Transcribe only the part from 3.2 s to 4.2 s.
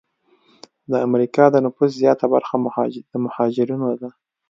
مهاجرینو ده.